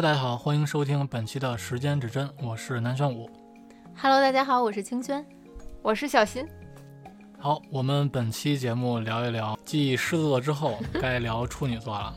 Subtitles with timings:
[0.00, 3.28] Hello，大家好，欢迎收听本期的时间指针，我是南玄武。
[3.94, 5.22] Hello，大家好，我是清轩。
[5.82, 6.48] 我是小新。
[7.38, 12.14] 好，我们本期节目聊一聊，继狮子座之后， 该聊处女座了。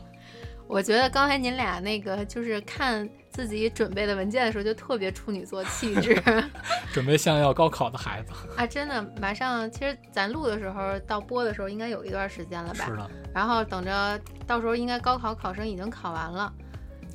[0.66, 6.18] 我觉得刚才您俩那个就是看自己准备的文件的时候，就特别处女座气质
[6.90, 8.32] 准备像要高考的孩子。
[8.56, 8.66] 啊！
[8.66, 12.86] 真的，马上其实咱录的时候到播的时候应该有一段时间了吧？
[12.86, 13.10] 是的。
[13.34, 16.50] 然后等着到时候应该高考考生已经考完了？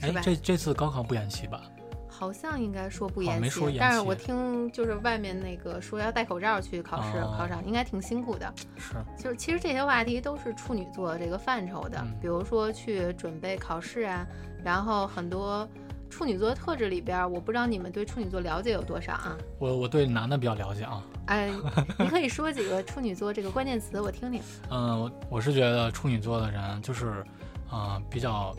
[0.02, 1.62] 哎这这次高考不延期吧？
[2.08, 8.54] 好像应该说不延期，但是我听就是外面那个说要戴口罩去考试，哦考场应该挺辛苦的。
[8.78, 14.28] 是，就是其实这些话题都是处女座这个范畴的，嗯比如说去准备考试啊，
[14.66, 15.66] 然后很多
[16.10, 19.38] 处女座特质里边儿，我不知道你们对处女座了解有多少啊？
[19.58, 21.02] 我我对男的比较了解啊。
[21.28, 21.50] 哎，
[21.98, 24.42] 你可以说几个处女座这个关键词，我听听。
[24.70, 27.24] 嗯，我我是觉得处女座的人就是，
[27.72, 28.54] 呃，比较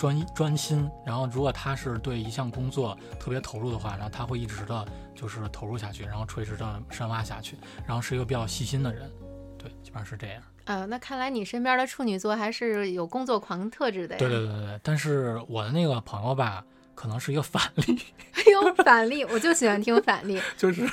[0.00, 0.90] 专专心。
[1.04, 4.84] 然后，如果他是对一项工作特别投入的话，然后他会一直的，
[5.14, 9.10] 就是投入下去，然后垂直的深挖下去，然后是一个比较细心的人。
[9.58, 10.42] 对，基本上是这样。
[10.64, 14.18] 呃，那看来你身边的处女座还是有工作狂特质的呀。
[14.18, 14.80] 对对对对对。
[14.82, 18.00] 但是我的那个朋友吧，可能是一个反例，
[18.32, 20.40] 哎呦，反例，我就喜欢听反例。
[20.56, 20.88] 就是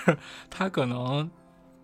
[0.49, 1.31] 他可能。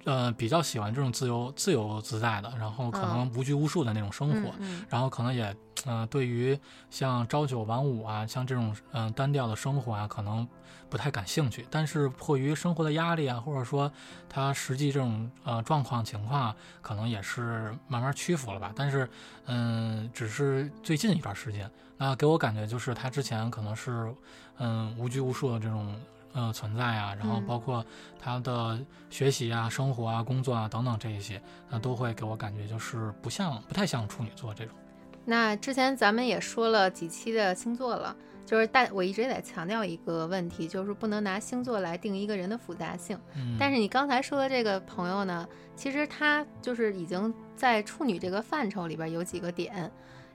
[0.06, 10.46] 呃，比较喜欢这种自由、自由自在的，然后可能无拘无束的那种生活，嗯嗯然后可能也，呃，对于像朝九晚五啊，像这种嗯、单调的生活啊，可能
[10.90, 11.66] 不太感兴趣。
[11.72, 13.90] 但是迫于生活的压力啊，或者说
[14.28, 18.74] 他实际这种呃状况情况啊，可能也是慢慢屈服了吧。
[18.76, 19.10] 但是，
[19.46, 24.14] 嗯，只是最近一段时间，那给我感觉就是他之前可能是
[24.58, 25.96] 嗯无拘无束的这种。
[26.34, 27.86] 呃，存在啊，然后嗯包括
[28.20, 34.76] 他的学习啊、生活啊、工作啊等等这一些，那都会给我感觉就是不像、不太像处女座这种。
[35.26, 43.18] 那之前咱们也说了几期的星座了，就是但我一直在强调一个问题，就是不能拿星座来定一个人的复杂性。
[43.36, 49.90] 嗯，但是你刚才说的这个朋友呢，其实他就是已经在处女这个范畴里边有几个点。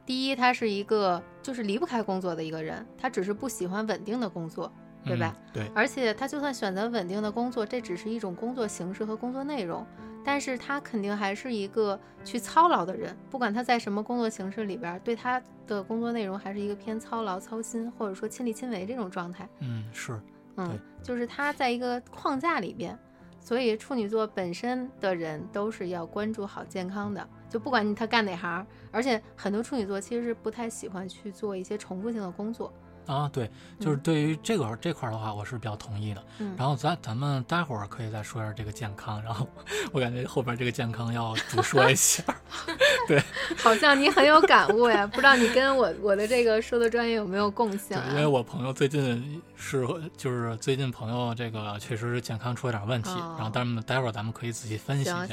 [0.07, 4.73] 第一，他是一个就是离不开工作的一个人，他只是不喜欢稳定的工作，
[5.09, 5.35] 对吧？
[5.37, 5.53] 嗯？
[5.55, 9.85] 对，而且他就算选择稳定的工作，这只是一种工作形式和工作内容，
[10.25, 19.49] 但是他肯定还是一个去操劳的人，不管他在什么工作形式里边，对他的工作内容还是一个偏操劳、操心，或者说亲力亲为这种状态。
[19.61, 20.21] 嗯，是，
[20.57, 22.99] 嗯，就是他在一个框架里边，
[23.41, 32.73] 所以处女座本身的人都是要关注好健康的，就不管你他干哪行，而且很多处女座其实是不太喜欢去做一些重复性的工作。
[33.09, 36.23] 啊，对，就是对于这个这块儿的话，我是比较同意的。
[36.39, 39.49] 嗯，然后咱咱们待会儿可以再说一下这个健康，然后
[39.93, 42.23] 我感觉后边这个健康要主说一下。
[43.09, 43.23] 对
[43.57, 48.05] 好像你很有感悟呀，不知道你跟我我的这个说的专业有没有共对性，啊？
[48.11, 49.85] 因为我朋友最近是
[50.17, 55.27] 就是最近朋友这个确实是健康出了点问题，哦然后咱们待会儿咱们可以仔细分析一下。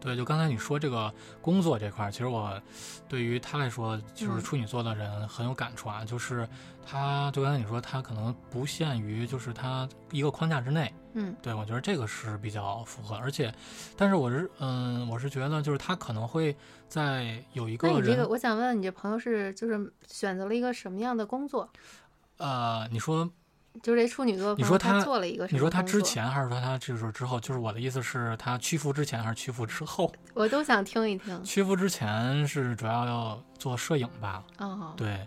[0.00, 2.58] 对，就刚才你说这个工作这块儿，其实我
[3.08, 6.04] 对于他来说，就是嗯处女座的人很有感触啊。
[6.04, 6.48] 就是
[6.86, 10.92] 他，就刚才你说，他可能不限于就是他一个框架之内。
[11.14, 13.52] 嗯对我觉得这个是比较符合，而且，
[13.98, 16.56] 但是我是嗯，我是觉得就是他可能会
[16.88, 21.68] 在有一个人，那你这个，我想问问你这朋友是就是选择了一个什么样的工作？
[22.38, 23.30] 呃，你说
[23.82, 27.40] 就是这处女座你说他做了一个什么你说他之前还是说他就是之后？
[27.40, 30.12] 就是我的意思是，他屈服之前还是屈服之后？
[30.34, 31.40] 我都想听一听。
[31.44, 34.44] 屈服之前是主要要做摄影吧？
[34.58, 35.26] 哦，对，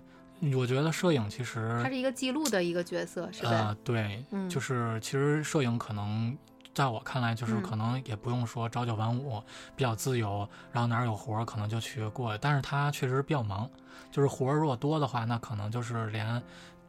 [0.56, 3.50] 我觉得摄影其实它是一个记录的一个角色，是吧？
[3.50, 6.38] 呃，对，嗯就是其实摄影可能
[6.74, 9.42] 在我看来，就是嗯可能也不用说朝九晚五，
[9.76, 12.38] 比较自由，然后哪儿有活儿可能就去过。
[12.38, 13.70] 但是他确实比较忙，
[14.12, 16.42] 就是活儿如果多的话，那可能就是连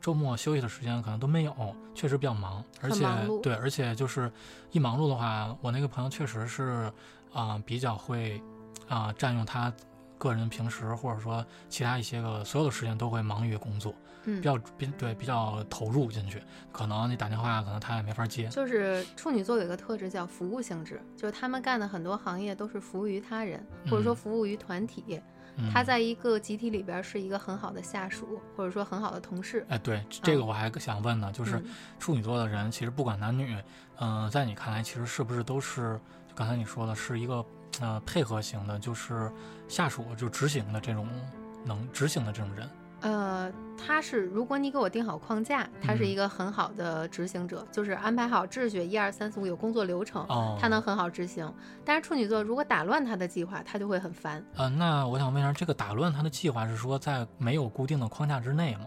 [0.07, 2.63] 周末休息的时间可能都没有，确实比较忙。
[2.81, 3.05] 而且
[3.43, 4.31] 对，而且就是
[4.71, 6.89] 一忙碌的话，我那个朋友确实是
[7.33, 8.41] 啊、比较会
[8.89, 9.73] 啊、占用他。
[10.19, 13.95] 个人平时或者说其他一些个所有的时间都会忙于工作，
[14.25, 16.41] 嗯比，较比对比较投入进去，
[16.73, 18.49] 可能你打电话，可能他也没法接。
[18.49, 25.05] 就是处女座有一个特质叫服务性质，就是他们干的很多行业都是服务于他人，或者说嗯服务于团体。
[25.09, 25.23] 嗯、
[25.73, 29.65] 他在一个集体里边是一个很好的下属，或者说很好的同事。
[29.69, 31.65] 哎，对这个我还想问呢，就是嗯
[31.99, 33.57] 处女座的人，其实不管男女，
[33.99, 35.99] 嗯、在你看来，其实是不是都是
[36.29, 37.45] 就刚才你说的，是一个
[37.81, 39.33] 呃配合型的，就是
[39.69, 41.09] 下属就执行的这种
[41.65, 42.69] 能执行的这种人。
[43.03, 51.53] 呃，他是如果你给我定好框架，他是嗯一个很好的执行者，就是安排好秩序，一二三四五有工作流程，哦，他能很好执行。
[51.85, 54.45] 但是处女座如果打乱他的计划，他就会很烦。
[54.57, 58.87] 呃，那我想问一下，这个打乱他的计划是说在没有固定的框架之内吗？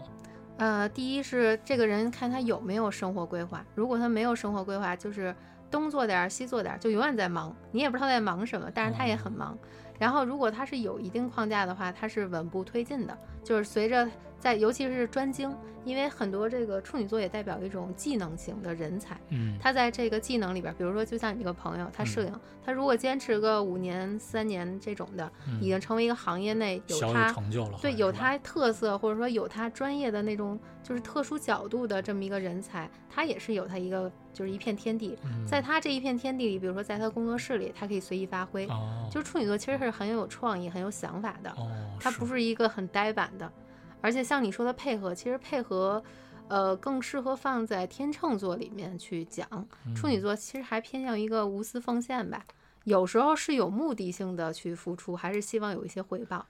[0.58, 5.34] 呃，第一是这个人看他有没有生活规划，如果他没有生活规划，就是
[5.70, 9.56] 东做点儿西做点儿，就永远在忙，你也不知道在忙什么，但是他也很忙。
[10.00, 14.08] 然后如果它是有一定框架的话，它是稳步推进的，就是随着
[14.40, 15.54] 在，尤其是专精，
[15.84, 22.32] 因为很多这个处女座也代表一种技能型的人才，嗯，他在这个技能里边，比如说就像你一个朋友，他摄影，
[22.64, 35.46] 他如果坚持个五年、三年这种的，嗯已经成为一个行业内有他有成就了，对，有他特色，或者说有他专业的那种，就是特殊角度的这么一个人才，他也是有他一个就是一片天地，嗯。
[35.46, 38.66] 在他这一片天地里，比如说在他工作室里，他可以随意发挥。
[38.68, 41.70] 哦，就是处女座其实是很有创意、很有想法的，哦，
[42.00, 43.50] 他不是一个很呆板的，
[44.00, 46.02] 而且像你说的配合，其实配合。
[46.48, 49.46] 呃，更适合放在天秤座里面去讲。
[49.94, 52.44] 处女嗯座其实还偏向一个无私奉献吧，
[52.82, 56.44] 有时候是有目的性的去付出，还是希望有一些回报。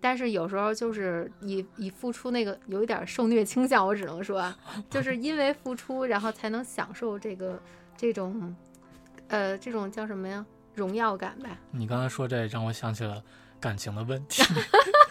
[0.00, 4.56] 但是有时候就是以以付出那个有一点受虐倾向，我只能说啊，
[4.88, 7.60] 就是因为付出，然后才能享受这个
[7.94, 8.56] 这种，
[9.28, 10.46] 呃，这种叫什么呀？
[10.74, 11.50] 荣耀感吧。
[11.72, 13.22] 你刚才说这让我想起了
[13.60, 14.42] 感情的问题，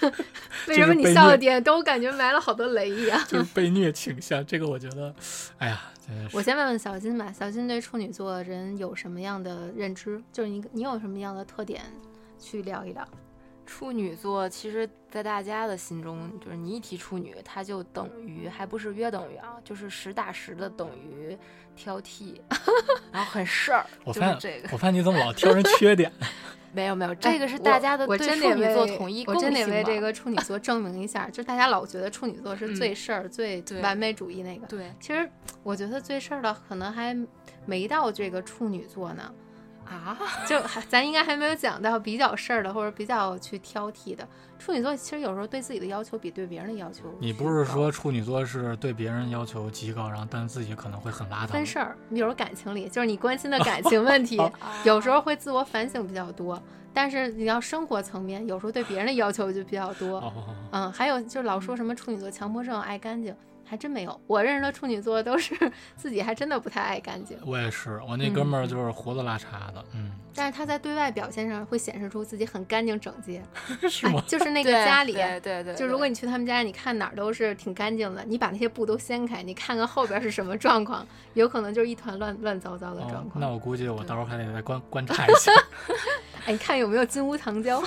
[0.68, 3.20] 为什么你笑的点都感觉埋了好多雷一样？
[3.26, 4.44] 就是被虐倾向。
[4.44, 5.14] 这个我觉得，
[5.58, 10.22] 哎呀，真的是我先问问小金吧，小金对处女座人有什么样的认知？
[10.32, 11.82] 就是你你有什么样的特点
[12.38, 13.06] 去聊一聊？
[13.70, 21.38] 处女座其实，在大家的心中，就是你一提处女，它就等于，还不是约等于啊，就是实打实的等于
[21.76, 22.40] 挑剔，
[23.12, 24.68] 然后很事儿，我发现就是这个。
[24.72, 26.10] 我发现你怎么老挑人缺点？
[26.72, 34.66] 没 有没有，这个是哎大家的我我对真得为处女座统一我共性嘛真得为这个处女座证明一下，就是大家老觉得处女座是嗯最事儿、最完美主义那个。
[34.66, 35.30] 对其实
[35.62, 37.16] 我觉得最事儿的可能还
[37.66, 39.32] 没到这个处女座呢，
[39.90, 40.16] 啊，
[40.46, 44.26] 就还咱应该还没有讲到比较事儿的或者比较去挑剔的。
[44.58, 51.48] 处女座其实有时候对自己的要求比对别人的要求你不是说处女座是对别人要求极高，然后但自己可能会很邋遢？
[51.48, 51.96] 分事儿？
[52.10, 54.52] 比如感情里，就是你关心的感情问题，啊
[54.84, 56.62] 有时候会自我反省比较多。
[56.92, 60.18] 但是你要生活层面，有时候对别人的要求就比较多。
[60.18, 60.32] 哦，
[60.72, 63.34] 嗯，还有就是老说什么处女座强迫症、爱干净，
[63.70, 64.20] 还真没有。
[64.26, 65.54] 我认识的处女座都是
[65.94, 73.40] 自己还真的不太爱干净，我也是，我那哥们儿就是胡子拉碴的，嗯，但是他在对外表现上会显示出自己很干净整洁。
[73.88, 74.24] 是吗哎？
[74.26, 83.40] 就是那 个家里，对对对，就如果你去他们家，你看哪儿都是挺干净的，你把那些布都掀开，你看看后边是什么状况，有可能就是一团乱乱糟糟的状哦，况。
[83.40, 85.52] 那我估计我到时候还得再观观察一下。
[86.46, 87.80] 哎，你看有没有金屋藏娇？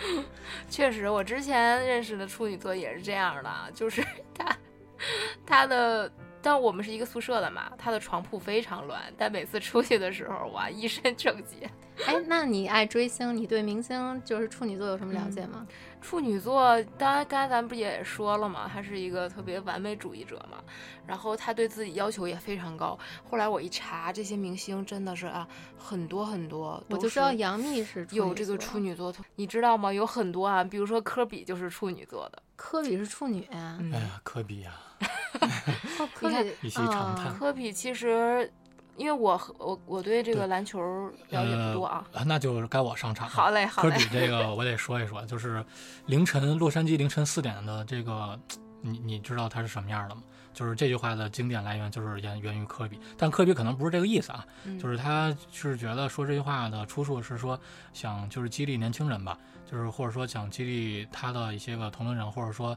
[0.70, 4.04] 确实，我之前认识的处女座也是这样的，就是
[4.34, 4.56] 他
[5.44, 6.10] 他的。
[6.42, 11.68] 但我们是一个宿舍的嘛，他的床铺非常乱，但每次出去的时候，哇，一身整洁。
[12.04, 15.66] 哎，那你爱追星，你对明星就是处女座有什么了解吗？
[16.02, 20.58] 处女座，当然刚才咱们不也说了嘛，他是一个特别完美主义者嘛，
[21.06, 22.96] 然后他对自己要求也非常高。
[23.28, 25.48] 后来我一查，这些明星真的是啊，
[25.78, 29.92] 很多很多，我就知道杨幂是有这个处女座，你知道吗？
[29.92, 34.72] 有很多啊，比如说科比就是处女座的，科比是处女啊，嗯哎呀，科比呀，
[35.98, 38.52] 哦 科比一席长叹啊科比其实，
[38.96, 40.80] 因为我和我我对这个篮球
[41.30, 42.06] 了解不多啊。
[42.12, 43.32] 呃那就该我上场了。
[43.32, 44.04] 好嘞，好嘞科比。
[44.06, 45.64] 这个我得说一说，就是
[46.06, 48.38] 凌晨洛杉矶凌晨四点的这个，
[48.80, 50.22] 你你知道他是什么样的吗？
[50.54, 57.60] 就是这句话的经典来源就是源源于科比，但科比可能不是这个意思啊，嗯就是他是觉得说这句话的出处是说
[57.92, 59.38] 想就是激励年轻人吧，
[59.70, 62.74] 就是或者说想激励他的一些个同龄人，或者说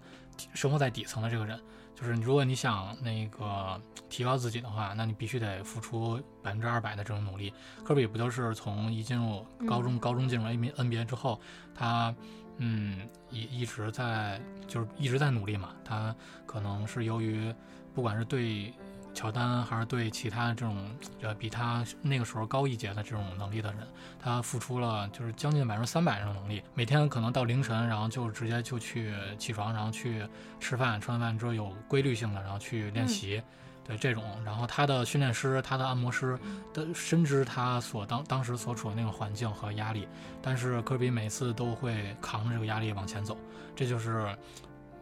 [0.53, 1.57] 生活在底层的这个人，
[1.99, 3.79] 就是如果你想那个
[4.09, 7.53] 提高自己的话，那你必须得付出百分之二百的这种努力。
[7.83, 11.41] 科比不就是从一进入高中，高中进入 NBA NBA 之后，
[11.75, 12.15] 他
[12.57, 15.73] 嗯一一直在就是一直在努力嘛。
[15.83, 16.15] 他
[16.45, 17.53] 可能是由于
[17.93, 18.73] 不管是对
[19.19, 20.77] 乔丹还是对其他这种
[21.21, 23.85] 呃比他那个时候高一截的这种能力的人，
[24.17, 30.25] 他付出了就是将近百分之三百这种能力，每天可能到凌晨，然后就直接就去起床，然后去
[30.57, 33.43] 吃饭，吃完饭之后有规律性的，然后去练习。
[33.83, 36.39] 对这种，然后他的训练师、他的按摩师
[36.73, 40.07] 的深知他所当当时所处的那个环境和压力，
[40.41, 43.35] 但是科比每次都会扛着这个压力往前走，
[43.75, 44.33] 这就是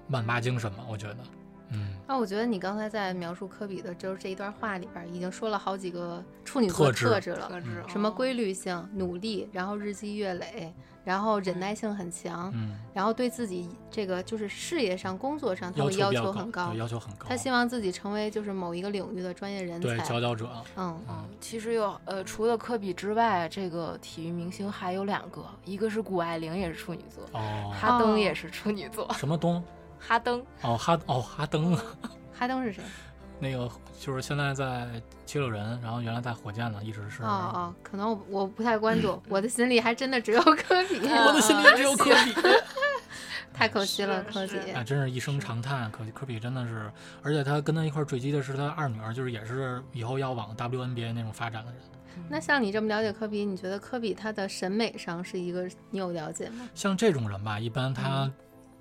[0.08, 1.18] 曼巴精神嘛，我觉得，
[1.72, 20.04] 嗯，那我觉得你刚才在描述科比的就是这一段话里边，已经说了好几个处女座特质特质了，特质什么规律性、努力，然后日积月累，然后忍耐性很强，嗯，然后对自己这个就是事业上、工作上他会要要求很高，，要求很高，他希望自己成为就是某一个领域的专业人对才。
[20.06, 29.12] 佼佼者，嗯，嗯，其实有呃，除了科比之外，这个体育明星还有两个，一个是谷爱凌，也是处女座，哦，哈登也是处女座。
[29.14, 29.64] 什么东？
[30.00, 31.84] 哈登哦哈哦哈登啊，
[32.34, 32.82] 哈登是谁？
[33.40, 34.88] 那个就是现在在
[35.26, 37.22] 七六人，然后原来在火箭呢，一直是。
[37.22, 41.00] 哦哦，可能我我不太关注， 我的心里还真的只有科比。
[41.06, 42.34] 我的心里只有科比。
[43.54, 44.58] 太可惜了，科比。
[44.72, 45.92] 哎，真是一声长叹。
[45.92, 46.92] 可科比真的是，
[47.24, 51.82] 而且他跟他一块坠机的是他二女儿，就是也是以后要往 WNBA 那种发展的人。
[52.30, 56.68] 那像你这么了解科比，你觉得科比他的审美上是一个你有了解吗？
[56.74, 58.32] 像这种人吧，一般他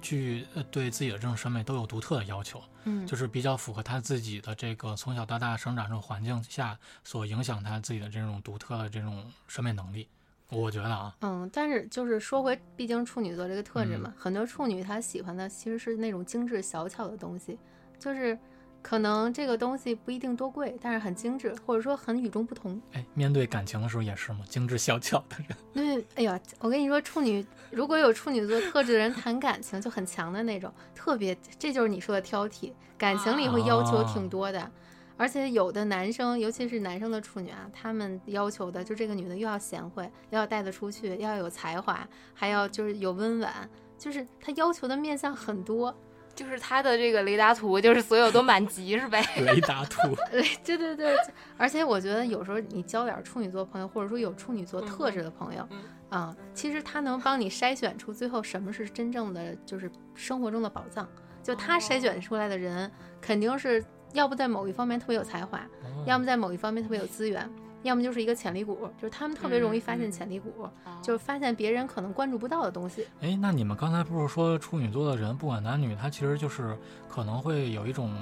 [0.07, 10.09] 去呃对自己的这种审美都有独特的要求，嗯，就是比较符合他自己的这个从小到大生长这种环境下所影响他自己的这种独特的这种审美能力。
[10.49, 17.59] 我觉得啊，嗯，但是就是说回，毕竟处女座这个特质嘛，很多处女她喜欢的其实是那种精致小巧的东西，
[17.99, 18.39] 就是
[18.87, 22.81] 可能这个东西不一定多贵，但是很精致，或者说很与众不同。
[22.93, 24.45] 哎，面对感情的时候也是吗？
[24.49, 25.59] 精致小巧的人。
[25.75, 34.71] 对，哎呀，我跟你说，处女如果有处女座特质的人谈感情就很强的那种，特别，这就是你说的挑剔，感情里会要求挺多的。
[35.17, 45.93] 而且有的男生，尤其是男生的处女啊，他们要求的就这个女的又要贤惠，又要带得出去，要有才华，还要就是有温婉，就是他要求的面相很多。
[46.37, 49.21] 就是他的这个雷达图，就是所有都满级是呗？
[49.39, 50.15] 雷达图，
[50.65, 51.17] 对对对。
[51.57, 55.67] 而且我觉得有时候你交点处女座朋友，或者说有处女座特质的朋友，
[56.11, 61.09] 啊，其实他能帮你筛选出最后什么是真正的就是生活中的宝藏。
[61.43, 62.89] 就他筛选出来的人，
[63.21, 63.85] 肯定是。
[64.13, 65.61] 要不在某一方面特别有才华，
[66.07, 67.51] 要么在某一方面特别有资源，
[67.87, 70.69] 要么就是一个潜力股，就是他们特别容易发现潜力股，
[71.03, 73.07] 就是发现别人可能关注不到的东西。
[73.21, 76.77] 哎，那你们刚才不是说处女座的人不管男女，他其实就是
[77.09, 78.13] 可能会有一种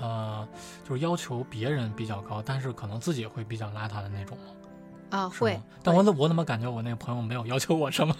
[0.00, 0.46] 呃，
[0.88, 4.44] 就是要求别人比较高，但是可能自己会比较邋遢的那种吗？
[5.10, 5.60] 啊，会。
[5.82, 8.14] 但我怎我怎么感觉我那个朋友没有要求我什么？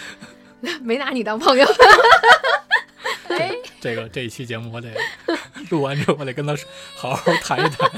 [0.82, 1.66] 没拿你当朋友。
[3.28, 4.92] 哎，这个这一期节目我得
[5.70, 6.54] 录完之后，我得跟他
[6.96, 7.90] 好好谈一谈。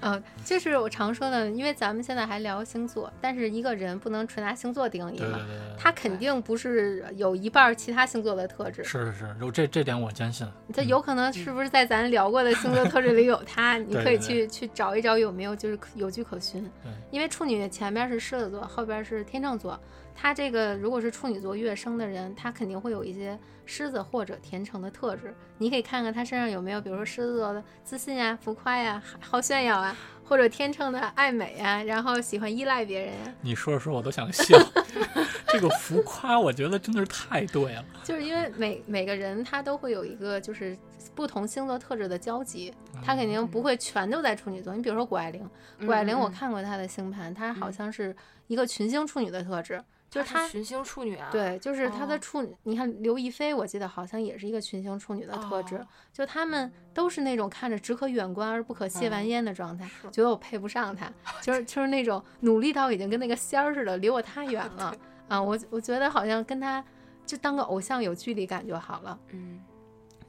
[0.00, 5.40] 嗯，就是我常说的，因为咱们现在还聊星座，但是一个人不能纯拿星座定义嘛，
[5.76, 8.84] 他肯定不是有一半其他星座的特质。
[8.84, 10.46] 是是是，这这点我坚信。
[10.72, 13.76] 他有可能是不是在咱聊过的星座特质里有他？
[13.78, 16.62] 你可以去去找一找有没有，就是有据可循。
[16.82, 19.78] 对，因为处女前面是狮子座，后边是天秤座。
[20.20, 25.32] 他这个如果是处女座月生的人，他肯定会有一些狮子或者天秤的特质。
[25.58, 33.34] 你可以看看他身上有没有，比如说狮子座的自信啊、浮夸呀、好炫耀啊，或者天秤的爱美呀，然后喜欢依赖别人呀。
[33.40, 34.58] 你说着说，我都想笑。
[35.46, 37.84] 这个浮夸，我觉得真的是太对了。
[38.02, 40.76] 就是因为每每个人他都会有一个就是
[41.14, 44.74] 不同星座特质的交集，他肯定不会全都在处女座。
[44.74, 45.48] 你比如说谷爱凌，
[45.86, 48.14] 谷爱凌我看过她的星盘，她好像是
[48.48, 49.80] 一个群星处女的特质。
[50.10, 52.56] 就是她群星处女啊，对，就是她的处女。
[52.62, 55.84] 你看刘亦菲，我记得好像也是一个群星处女的特质。
[56.12, 61.12] 就他们都是那种看着只可远观而不可亵玩焉的状态，觉得我配不上她，
[61.42, 64.94] 就是就是那种努力到已经跟那个仙儿似的，离我太远了
[65.28, 65.40] 啊！
[65.40, 66.82] 我我觉得好像跟他
[67.26, 69.18] 就当个偶像有距离感就好了。
[69.32, 69.60] 嗯，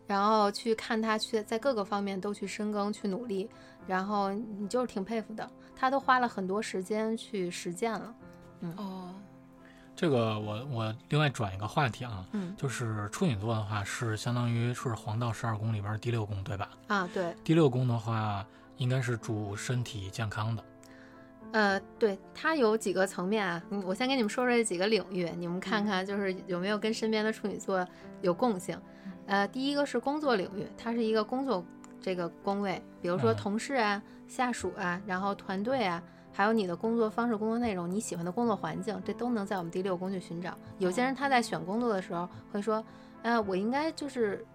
[0.06, 3.50] 然后去看他去在各个方面都去深耕去努力，
[3.88, 8.16] 然后你就是挺佩服的，他都花了很多时间去实践了。
[8.60, 9.16] 嗯哦。
[10.00, 16.70] 这个我我另外转一个话题啊，嗯，就是处女座的话是相当于是黄道十二宫里边第六宫对吧？
[16.88, 17.36] 啊，对。
[17.44, 20.64] 第六宫的话应该是主身体健康的。
[21.52, 27.86] 呃，对，它有几个层面啊，我先给你们说说这几个领域，你们看看就是有没有跟身边的处女座
[28.22, 28.80] 有共性。
[29.26, 31.62] 呃，第一个是工作领域，它是一个工作
[32.00, 36.02] 这个宫位，比如说同事啊、下属啊，然后团队啊。
[36.40, 40.58] 还有你的工作方式、工作内容，你喜欢的工作环境，这都能在我们第六宫去寻找。
[40.78, 42.82] 有些人他在选工作的时候会说，
[43.24, 44.46] 呃，我应该就是，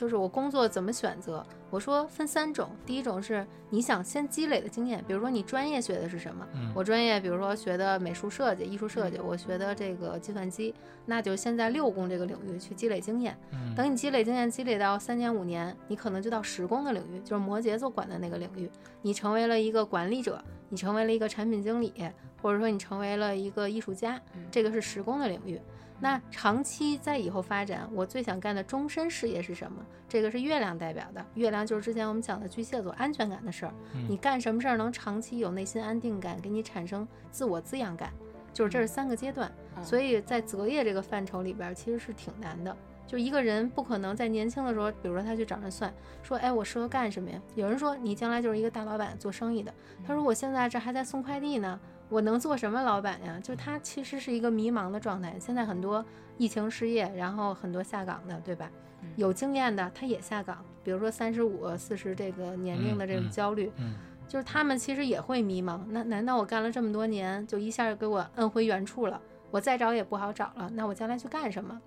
[0.00, 1.44] 就是我工作怎么选择？
[1.68, 6.48] 我说分三种，第一种是你想先积累的经验，比如说你专业学的是什么？
[6.74, 13.36] 我专业比如说学的美术设计、艺术设计，我学的这个计算机，那就先在六宫这个领域去积累经验。
[13.76, 18.70] 等你积累经验积累到三年五年，你可能就到十宫的领域，就是摩羯座管的那个领域，
[19.02, 21.92] 你成为了一个管理者，你成为了一个产品经理，
[22.40, 24.18] 或者说你成为了一个艺术家，
[24.50, 25.60] 这个是十宫的领域。
[26.00, 29.84] 那长期在以后发展，我最想干的终身事业是什么？
[30.08, 31.24] 这个是月亮代表的。
[31.34, 33.74] 月亮就是之前我们讲的巨蟹座安全感的事儿。
[34.08, 38.10] 你干什么事儿能长期有内心安定感，给你产生自我滋养感？
[38.52, 39.52] 就是这是三个阶段。
[39.82, 42.74] 所以在择业这个范畴里边，其实是挺难的。
[43.06, 45.92] 就一个人不可能在年轻的时候，比如说他去找人算，
[46.22, 47.40] 说，哎，我适合干什么呀？
[47.56, 49.74] 有人说你将来就是一个大老板做生意的。
[50.06, 51.78] 他说我现在这还在送快递呢。
[52.10, 53.40] 我能做什么老板呀？
[53.42, 55.34] 就他其实是一个迷茫的状态。
[55.40, 56.04] 现在很多
[56.36, 58.70] 疫情失业，然后很多下岗的，对吧？
[59.16, 63.94] 有经验的他也下岗，比如说三十五、四十这个年龄的这种焦虑，嗯
[64.28, 65.80] 就是他们其实也会迷茫。
[65.88, 69.20] 那难道我干了这么多年，就一下给我摁回原处了？
[69.50, 71.80] 我再找也不好找了，那我将来去干什么？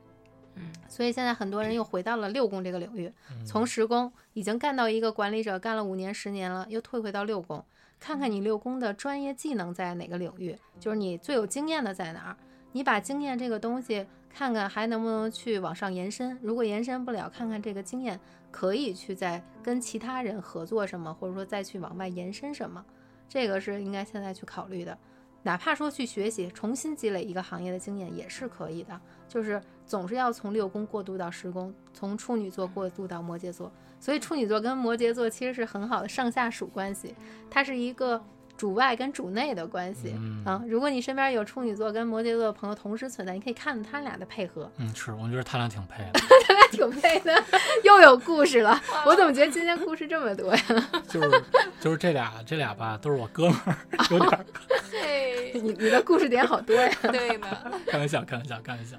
[0.55, 7.63] 嗯，所以现在很多人又回到了六宫这个领域，嗯从十宫已经干到一个管理者，干了五年、十年了，又退回到六宫，
[7.99, 12.37] 看看你六宫的专业技能在哪个领域，就是你最有经验的在哪儿。
[12.71, 16.37] 你把经验这个东西，看看还能不能去往上延伸。
[16.41, 18.19] 如果延伸不了，看看这个经验
[18.49, 22.83] 可以去再跟其他人合作什么，或者说再去往外延伸什么，
[23.29, 24.97] 这个是应该现在去考虑的。
[25.43, 28.99] 哪怕说去学习，重新积累一个行业的经验也是可以的。
[29.27, 33.71] 就是总是要从六宫过渡到十宫，从处女座过渡到摩羯座。
[33.99, 37.15] 所以处女座跟摩羯座其实是很好的上下属关系，
[37.49, 38.21] 它是一个
[38.55, 40.13] 主外跟主内的关系。
[40.17, 47.43] 嗯啊，如果你身边有处女座跟摩羯座的朋友同时存在，你可以看他俩的配合，嗯，是，我觉得他俩挺配的， 他俩挺配的，
[47.83, 48.79] 又有故事了。
[49.05, 50.63] 我怎么觉得今天故事这么多呀？
[51.09, 51.43] 就是
[51.79, 53.77] 就是这俩这俩吧，都是我哥们儿，
[54.11, 54.45] 有点儿
[54.91, 56.91] 嘿，你你的故事点好多呀！
[57.03, 57.47] 对呢，
[57.87, 58.95] 开玩笑，开玩笑，开玩笑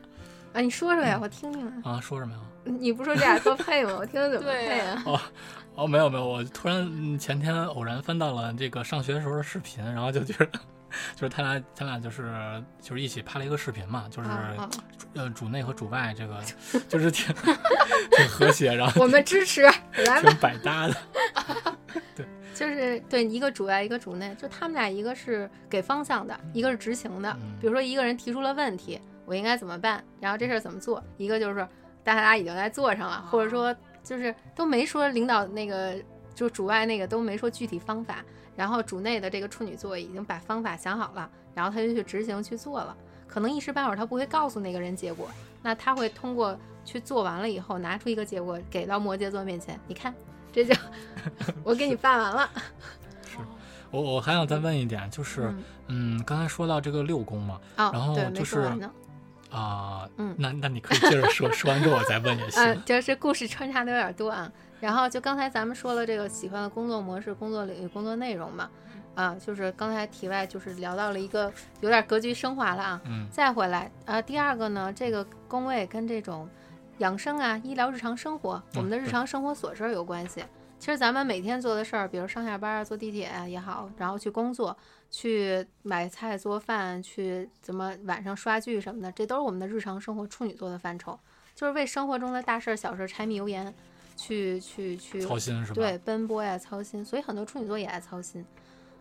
[0.53, 1.93] 啊，你说说呀，我听听啊。
[1.93, 2.01] 啊！
[2.01, 2.41] 说什么呀？
[2.65, 3.97] 你不说这俩多配吗？
[3.99, 5.03] 我听听怎么对配啊？
[5.07, 5.21] 哦，
[5.87, 10.47] 没有没有，我突然嗯前天偶然翻到了这个上学时候的视频，然后就觉得，
[11.17, 12.33] 就是他俩他俩就是
[12.81, 14.29] 就是一起拍了一个视频嘛，就是
[15.15, 16.41] 呃主内和主外这个
[16.89, 17.35] 就是挺
[18.17, 20.31] 挺和谐，然后我们支持，来吧。
[20.31, 20.95] 挺百搭的。
[22.17, 27.29] 对就是对一个主外一个主内，就他们俩一个是给方向的，一个是执行的。
[27.43, 31.67] 嗯比如说一个人提出了问题，我应该怎么办，然后这事儿怎么做；一个就是
[32.05, 33.75] 大家已经在做上了，或者说
[34.05, 35.97] 就是都没说领导那个
[36.35, 42.95] 就主外那个都没说具体方法，然后主内的这个处女座已经把方法想好了，然后他就去执行去做了。
[43.27, 45.29] 可能一时半会儿他不会告诉那个人结果，
[45.63, 50.15] 那他会通过去做完了以后拿出一个结果给到摩羯座面前，你看，
[50.53, 50.75] 这就
[51.65, 52.51] 我给你办完了。
[53.27, 53.39] 是
[53.91, 55.65] 我我还想再问一点，就是嗯
[56.19, 58.71] 嗯，刚才说到这个六宫嘛，哦，然后就是。
[59.55, 62.63] 啊，嗯那那你可以接着说，说完之后我再问也行。
[62.63, 64.51] 嗯。，就是故事穿插的有点多啊。
[64.81, 68.69] 然后就刚才咱们说了这个喜欢的工作模式、工作领域、工作内容嘛，
[69.15, 73.01] 啊，就是刚才题外就是聊到了一个有点格局升华了啊。
[73.07, 76.49] 嗯再回来，啊，第二个呢，这个工位跟这种
[76.99, 80.45] 养生啊、医疗、日常生活，我们的日常生活琐事儿有关系。
[80.85, 84.77] 其实咱们每天做的事儿，比如上下班、坐地铁啊也好，然后去工作、
[85.11, 91.19] 去买菜做饭、去怎么晚上刷剧什么的，这都是我们的日常生活处女座的范畴，
[91.55, 93.75] 就是为生活中的大事儿、小事儿、柴米油盐
[94.15, 95.75] 去去去操心是吧？
[95.75, 98.45] 对，奔波呀，操心，所以很多处女座也爱操心。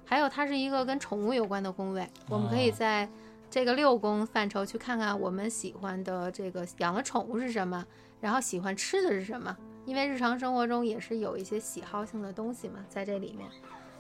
[0.06, 3.10] 还有，它是一个跟宠物有关的宫位，我们可以哦在
[3.52, 7.86] 这个六宫范畴去看看我们喜欢的这个养的宠物是什么，
[8.22, 9.58] 然后喜欢吃的是什么。
[9.86, 13.48] 因为日常生活中也是有一些喜好性的东西嘛，在这里面，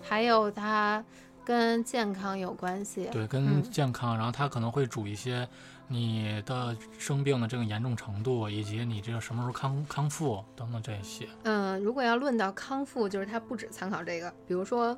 [0.02, 1.04] 还有它
[1.44, 3.10] 跟健康有关系。
[3.12, 5.48] 对，跟嗯健康，然后它可能会主一些
[5.88, 11.28] 你的生病的这个严重程度，以及你这个什么时候康康复等等这些。
[11.44, 14.98] 嗯，如果要论到康复，就是它不止参考这个，比如说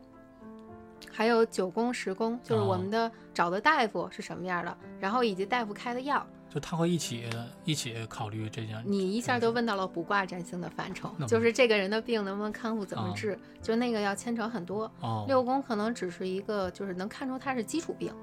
[1.12, 7.26] 还有九宫、十宫，就是我哦们的找的大夫是什么样的，然后以及大夫开的药，就他会一起
[7.66, 8.82] 一起考虑这件。
[8.86, 14.90] 你一下就问到了卜卦占星的范畴，就是这个人的病能不能康复，怎么哦治，就那个要牵扯很多。
[15.02, 18.16] 哦，六宫可能只是一个，就是能看出他是基础病。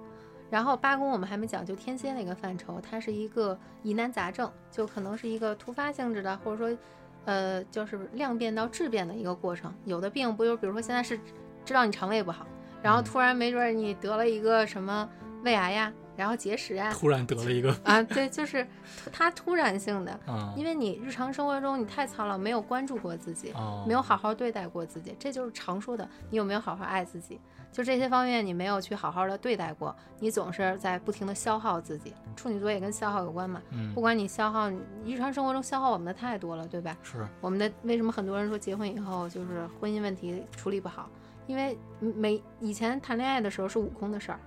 [0.49, 6.79] 然后八宫我们还没讲，就天蝎那个范畴，它是一个疑难杂症，就可能是一个突发性质的，或者说，
[7.27, 9.71] 呃，就是量变到质变的一个过程。
[9.85, 11.21] 有的病不就比如说现在是
[11.67, 12.47] 知道你肠胃不好，
[12.83, 15.07] 然后嗯突然没准儿你得了一个什么
[15.43, 18.65] 胃癌呀，然后节食啊，突然得了一个， 啊，对，就是
[19.13, 27.41] 它突然性的，嗯，因为你日常生活中你太操劳，没有关注过自己，哦，没有好好对待过自己，这就是常说的你有没有好好爱自己。
[27.73, 32.13] 就这些方面你没有去好好的对待过，你总是在不停的消耗自己。
[32.37, 36.97] 处女座也跟消耗有关嘛，嗯不，管你消耗，你日常生活中消耗我们的太多了，对吧？
[37.03, 41.09] 是，我们的为什么很多人说结婚以后就是婚姻问题处理不好？
[41.49, 44.39] 因为没以前谈恋爱的时候是悟空的事儿，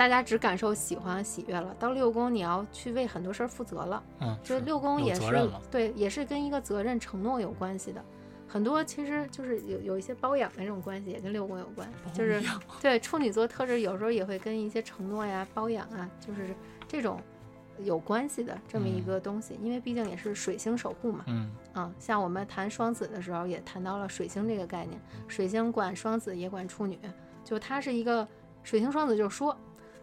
[0.00, 4.02] 大家只感受喜欢喜悦了，到六宫你要去为很多事儿负责了。
[4.20, 5.20] 嗯，就是六宫也是
[5.70, 8.02] 对，也是跟一个责任承诺有关系的。
[8.48, 11.86] 很多其实就是有有一些包养的这种关系，也跟六宫有关。
[12.14, 12.42] 就是
[12.80, 16.54] 对处女座特质，有时候也会跟一些承诺呀、包养啊，就是
[16.88, 17.20] 这种
[17.80, 19.58] 有关系的这么一嗯个东西。
[19.62, 26.98] 因为毕竟也是水星守护嘛，嗯，啊，像我们谈双子的时候也谈到了水星这个概念，水星管双子也管处女，
[27.44, 28.26] 就它是一个
[28.62, 29.54] 水星双子，就是说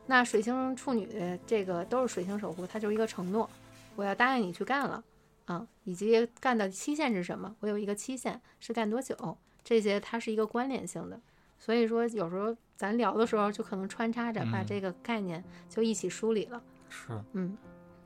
[0.07, 3.49] 那水星处女这个都是水星守护，它就是一个承诺，
[3.95, 5.03] 我要答应你去干了，
[5.45, 7.55] 啊，以及干的期限是什么？
[7.59, 9.37] 我有一个期限是干多久？
[9.63, 11.19] 这些它是一个关联性的，
[11.59, 16.61] 所以说有时候咱聊的时候就可能穿插着把嗯这个概念就一起梳理了。
[16.89, 17.57] 是，嗯，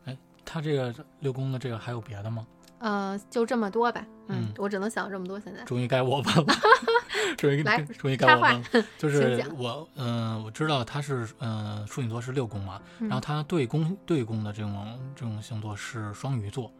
[0.05, 2.47] 哎他这个六宫的这个还有别的吗？
[2.79, 4.03] 呃，就这么多吧。
[4.27, 5.39] 嗯我只能想这么多。
[5.39, 6.45] 现在终于该我问了，
[7.37, 8.85] 终于来终于该插话我了。
[8.97, 16.71] 就是我，嗯、我知道他是，嗯、处女座是六宫嘛，嗯然后他对宫对宫的这种这种星座是双鱼座，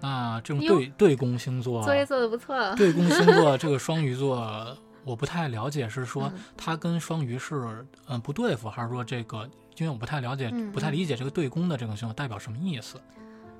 [0.00, 2.56] 那这种对对宫星座，作业做的不错。
[2.76, 9.48] 对宫星座这个双鱼座，我不太了解，是说他跟双鱼是嗯不对付，还是说这个？
[9.76, 13.00] 因为我不太了解，嗯不太理解这个对宫的这个星座代表什么意思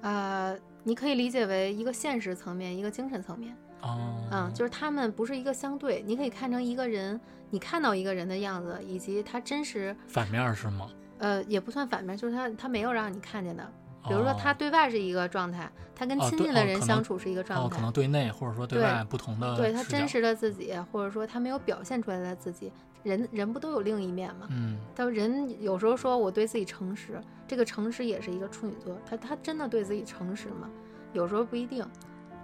[0.01, 3.57] 呃，你可以理解为一个现实层面，一个精神层面。
[3.83, 10.89] 哦，嗯，就是他们不是一个相对，你可以看成一个人，你看到一个人的样子，以及他真实，反面是吗？
[11.19, 13.67] 呃，也不算反面，就是他他没有让你看见的。
[14.07, 22.73] 比如说他哦对外是一个状态，他跟亲近的人相处是一个状哦，态，可能对内或者说对对外不同的对他真实的自己，或者说他没有表现出来的自己。
[23.05, 24.49] 人人不都有另一面吗？
[24.51, 30.69] 嗯但人有时候说我对自己诚实，这个诚实也是一个处女座，他他真的对自己诚实吗？
[31.13, 31.87] 有时候不一定。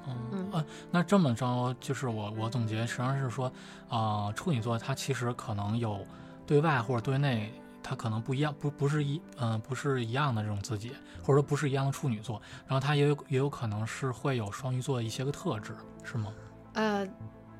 [0.08, 3.52] 嗯嗯呃，那这么着就是我我总结实际上是说，
[3.88, 6.06] 啊、处女座它其实可能有
[6.46, 16.32] 对外或者对内，它可能不一样，不不是一嗯、不是一样的这种自己，或者说不是一样的处女座，然后它也有也有可能是会有双鱼座的一些个特质，是吗？
[16.74, 17.06] 呃，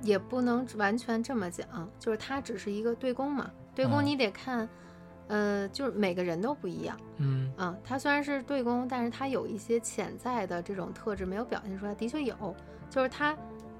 [0.02, 1.66] 也不能完全这么讲，
[1.98, 3.50] 就是它只是一个对宫嘛。
[3.74, 4.68] 对宫嗯你得看，
[5.28, 6.96] 呃，就是每个人都不一样。
[7.18, 12.54] 嗯啊，他虽然是对宫，但是他有一些潜在的这种特质没有表现出来，的确有。
[12.90, 13.36] 就是他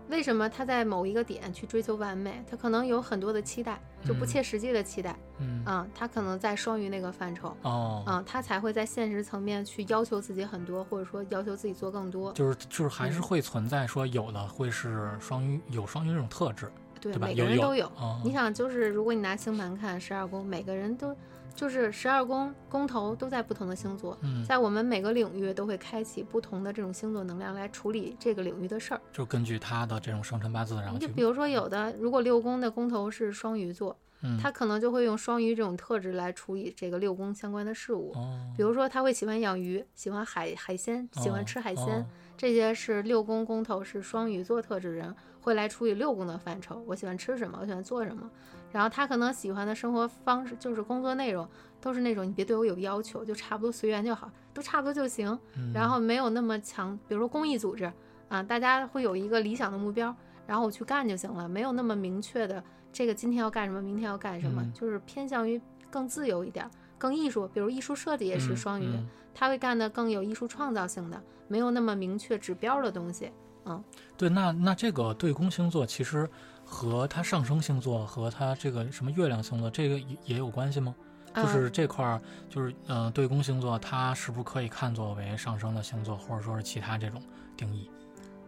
[0.09, 5.17] 为什么他在某一个点去追求完美，他可能有很多的期待，就不嗯切实际的期待。
[5.39, 7.57] 嗯嗯，他可能在双鱼那个范畴。
[7.63, 12.33] 哦，嗯，他才会在现实层面去要求自己很多，或者说要求自己做更多。
[12.33, 17.27] 就是就是还是嗯会存在说有的会是双鱼有双鱼这种特质，对，对吧？
[17.29, 17.87] 每个人都有。
[17.97, 21.17] 哦你想，就是如果你拿星盘看十二宫，每个人都
[21.55, 29.01] 就是十二宫宫头都在不同的星座，嗯，在我们每个领域都会开启不同的这种星座能量来处理这个领域的事儿。
[29.13, 38.13] 就根据他的这种生辰八字，然后就比如说，有的如果六宫的宫头是双鱼座，嗯他可能就会用双鱼这种特质来处理这个六宫相关的事物。
[38.15, 46.83] 哦，比如说，他会喜欢养鱼，喜欢海海鲜，喜欢哦吃海鲜，哦这些是六宫宫头是双鱼座特质人会来处理六宫的范畴。
[46.87, 48.29] 我喜欢吃什么，我喜欢做什么，
[48.75, 51.49] 然后他可能喜欢的生活方式就是工作内容
[51.81, 55.39] 都是那种你别对我有要求，就差不多随缘就好，都差不多就行。
[55.57, 57.91] 嗯然后没有那么强，比如说公益组织
[58.29, 60.13] 啊，大家会有一个理想的目标，
[60.45, 67.49] 然后我去干就行了，没有那么明确的这个今天要干什么，明天要干什么，嗯就是偏向于更自由一点，更艺术。
[67.55, 73.31] 比如艺术设计也是嗯双鱼，嗯他会干的更有艺术创造性的，没有那么明确指标的东西。
[73.67, 73.83] 嗯
[74.17, 76.29] 对，那那这个对宫星座其实
[76.75, 80.93] 和它上升星座和它这个什么月亮星座这个也也有关系吗？
[81.33, 87.23] 就啊是这块儿，就是嗯、呃对宫星座它是不是可以看作为上升的星座，或者说是其他这种
[87.57, 87.89] 定义？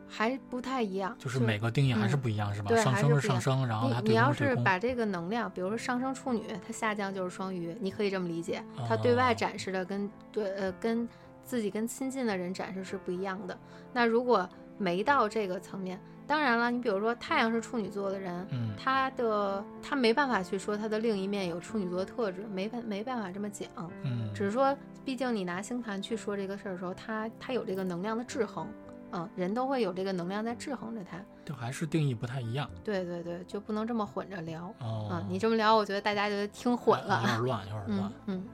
[0.08, 2.74] 还不太一样，就是每个定义还是嗯不一样，是吧？
[2.76, 11.08] 上升是上升，然后它你你要是把这个能量，比如说上升处女，它下降就是双鱼，你可以这么理解，它对外哦展示的跟对呃跟
[11.44, 13.56] 自己跟亲近的人展示是不一样的。
[13.92, 23.68] 那如果没到这个层面，当然了，你比如说太阳是处女座的人，嗯他的他没办法去说他的另一面有处女座的特质，没办没办法这么讲，
[24.02, 28.66] 嗯，只是说，毕竟你拿星盘去说这个事儿的时候，他他有这个能量的制衡，
[29.12, 31.18] 嗯，人都会有这个能量在制衡着他。
[31.44, 32.68] 就还是定义不太一样。
[32.82, 34.64] 对对对，就不能这么混着聊。
[34.80, 37.26] 哦，嗯，你这么聊，我觉得大家觉得听混了有了。
[37.26, 38.12] 点乱，有点嗯乱。
[38.26, 38.44] 嗯，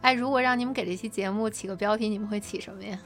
[0.00, 2.98] 哎，如果让你们给这期节目起个标题，你们会起什么呀？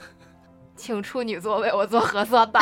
[0.76, 2.60] 请处女座为我做核酸吧。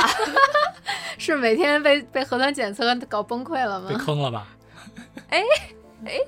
[1.18, 3.96] 是每天被被核酸检测搞崩溃了吗被？
[3.96, 4.48] 坑了吧？
[5.28, 5.42] 哎
[6.04, 6.18] 哎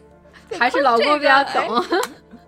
[0.58, 1.84] 还是老郭比较这懂？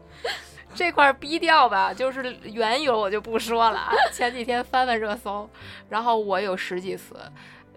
[0.74, 3.92] 这块儿逼掉吧，就是缘由我就不说了啊。
[4.12, 5.48] 前几天翻翻热搜，
[5.88, 7.16] 然后我有十几次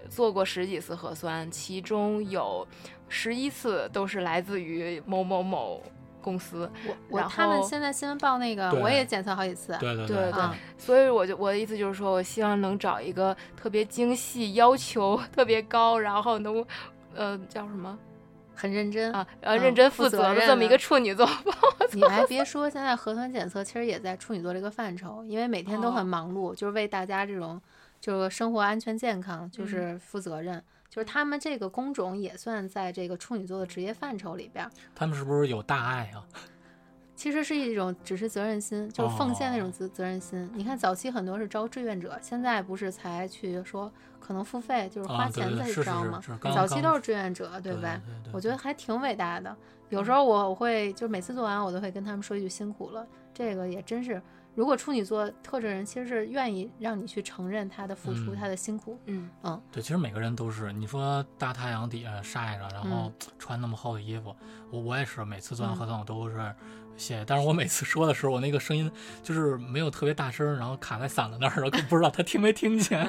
[0.09, 2.67] 做过十几次核酸，其中有
[3.07, 5.81] 十一次都是来自于某某某
[6.21, 9.75] 公司，我我他们现在新闻报那个，我也检测好几次。
[9.79, 16.65] 对对对嗯所以我就我的意思就是说，我希望能找一个特别精细、要求 特别高，然后能
[17.15, 17.97] 呃叫什么
[18.55, 19.11] 很认真。
[19.13, 21.27] 啊呃嗯认真负责的这么一个处女座。
[21.93, 27.59] 你还别说，现在核酸检测其实也在处女座这个范畴，因为每天都很哦忙碌，就是为大家这种
[27.99, 30.63] 就是生活安全健康嗯就是负责任。
[30.89, 34.71] 就是他们这个工种也算在这个处女座的职业范畴里边儿。
[34.95, 36.25] 他们是不是有大爱啊？
[37.15, 40.49] 其实是一种只是责任心，就是奉献那种哦责责任心。
[40.53, 48.01] 你看早期很多是招志愿者，现在不是才去说可能付费，就是花钱再招吗早期都是志愿者，对吧？
[48.05, 49.53] 对对我觉得还挺伟大的。
[49.89, 53.05] 有时候我会就每次做完，我都会跟他们说一句辛苦了。
[53.33, 54.21] 这个也真是，
[54.59, 58.99] 如果处女座特质人其实是愿意让你去承认他的付出，嗯他的辛苦。
[59.05, 64.35] 嗯嗯对，其实每个人都是，你说大太阳底下晒着，然后嗯穿那么厚的衣服，
[64.69, 66.35] 我我也是，每次做完嗯核酸我都是
[66.97, 68.91] 谢谢，但是我每次说的时候，我那个声音
[69.23, 72.99] 就是没有特别大声，然后卡在嗓子那儿，然后不知道他听没听见。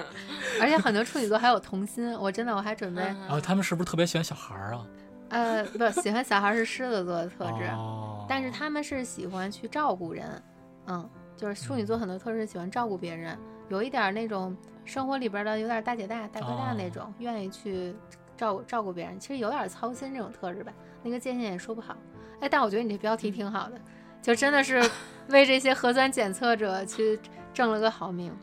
[0.60, 4.86] 而且很多处女座还有童心，我真的我还准备，嗯然后他们是不是特别喜欢小孩儿啊？
[5.30, 7.64] 呃，不喜欢小孩是狮子座的特质。
[7.72, 10.40] 哦，但是他们是喜欢去照顾人，
[10.86, 11.10] 嗯，
[11.40, 13.34] 就是处女座很多特质喜欢照顾别人，
[13.70, 17.94] 有一点儿那种生活里边儿的有点儿大姐大、大哥大那种，愿意去
[18.36, 20.70] 照顾照顾别人，其实有点儿操心这种特质吧，
[21.02, 21.96] 那个界限也说不好。
[22.40, 23.80] 哎，但我觉得你这标题挺好的，
[24.20, 24.82] 就真的是
[25.28, 27.18] 为这些核酸检测者去
[27.54, 28.36] 挣了个好命。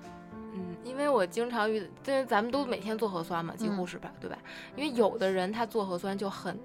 [0.55, 4.36] 嗯，因为我经常遇，因为咱们都每天做核酸嘛，几乎嗯是吧，对吧？
[4.75, 6.60] 因为有的人他做核酸就很。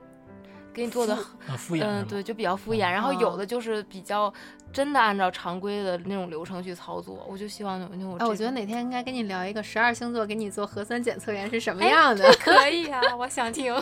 [0.73, 1.17] 给你做的，
[1.49, 2.81] 呃敷衍嗯，吗对，就比较敷衍。
[2.91, 4.33] 然后有哦的就是比较
[4.73, 7.25] 真的按照常规的那种流程去操作。
[7.29, 8.17] 我就希望有那种。
[8.19, 13.75] 哎，我觉得哪天应该跟你聊一个十二星座给你做核酸检测员是什么哎样的，可以啊， 我想听。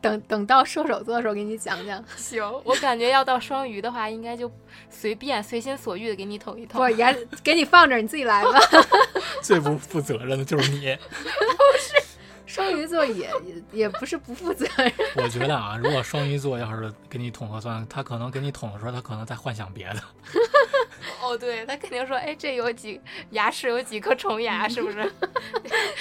[0.00, 2.02] 等等到射手座的时候给你讲讲。
[2.16, 4.50] 行，我感觉要到双鱼的话，应该就
[4.88, 6.80] 随便随心所欲的给你捅一捅。
[6.80, 8.58] 不，也 给你放这儿，你自己来吧。
[9.42, 10.96] 最不负责任的就是你。
[12.50, 20.02] 双鱼座也 也也不是不负责任， 我觉得啊，如果双鱼座要是给你捅核酸，他可能给你捅的时候，他可能在幻想别的。
[21.22, 25.10] 哦，对他肯定说，哎，这有几牙齿有几颗虫牙，是不是？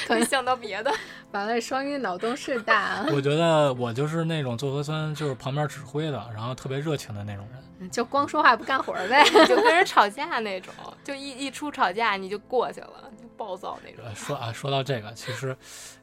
[0.07, 0.91] 可能想到别的。
[1.31, 7.63] 完了，双鱼脑洞是大啊，我觉得我就是那种做核酸就是旁边指挥的，然后特别热情的那种人。
[7.87, 9.23] 就光说话不干活儿呗。
[9.45, 14.03] 就跟人吵架那种，就一一出吵架你就过去了，就暴躁那种。
[14.03, 15.55] 呃，说啊，说到这个，其实，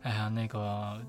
[0.02, 1.00] 哎呀，那个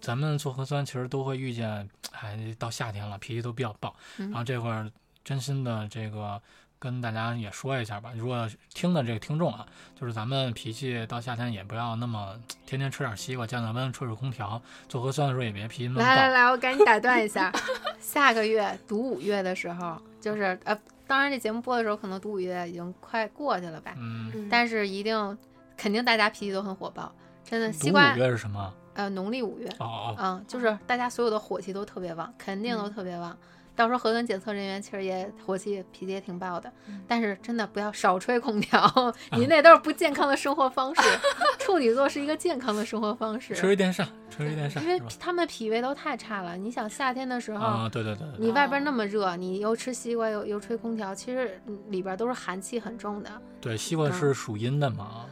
[0.00, 1.88] 咱们做核酸其实都会遇见，
[2.20, 3.94] 哎，到夏天了，脾气都比较暴。
[4.18, 4.90] 嗯然后这会儿
[5.24, 6.40] 真心的这个
[6.78, 9.66] 跟大家也说一下吧，如果听的这个听众啊，
[9.98, 14.60] 就是咱们脾气到夏天也不要那么天天吃点西瓜降降温，吹吹空调。
[14.88, 16.04] 做核酸的时候也别脾气那么暴。
[16.04, 17.52] 来来来， 我赶紧打断一下，
[17.98, 25.38] 下个月读五月的时候，就是呃，当然这节目播的时候可能读五月已经快过去了吧，嗯，嗯但是一定
[25.76, 28.74] 肯定大家脾气都很火爆，真的，读五西瓜月是什么？
[28.94, 33.38] 呃农历五月，哦哦，嗯，就是大家所有的火气都特别旺，肯定都嗯特别旺。
[33.76, 41.02] 到时候核酸检测人员其实也火气脾气也挺爆的，嗯但是真的不要少吹空调，你那都是不健康的生活方式。
[41.60, 45.00] 处女座是一个健康的生活方式，吹吹电扇，吹吹电扇因为？
[45.20, 46.56] 他们脾胃都太差了。
[46.56, 53.30] 你想夏天的时候，啊，对对对对，你外边那么热，你又吃西瓜又又吹空调，其实里边都是寒气很重的。
[53.60, 55.26] 对，西瓜是属阴的嘛。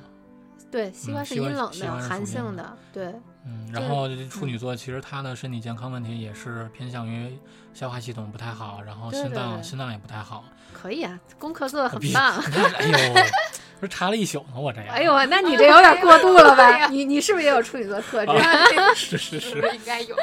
[0.70, 3.14] 对，西瓜是阴冷的、寒性的，对，
[3.46, 7.38] 嗯，然后处女座其实他的身体健康问题也是偏向于
[7.74, 10.44] 消化系统不太好，然后心对对对脏心脏也不太好。
[10.72, 12.34] 可以啊，功课做的很棒。
[12.78, 13.14] 哎呦，
[13.80, 14.94] 不是查了一宿呢，我这样。
[14.94, 16.78] 哎呦，那你这有点过度了哎吧？
[16.78, 18.32] 呀 你你是不是也有处女座特质？
[18.32, 20.16] 啊是是是应该有？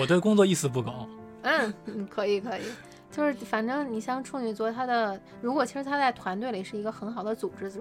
[0.00, 1.08] 我对工作一丝不苟。
[1.42, 2.62] 嗯，嗯可以可以，
[3.10, 7.80] 就是反正你像处女座，他的如果其实他在团队里是一个很好的组织者，